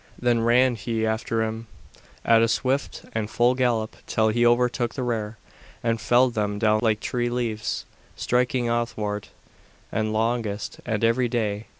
[0.19, 1.67] Then ran he after them
[2.25, 5.37] at a swift and full gallop till he overtook the rear,
[5.83, 7.85] and felled them down like tree leaves,
[8.15, 9.29] striking athwart
[9.91, 11.67] and alongst and every way.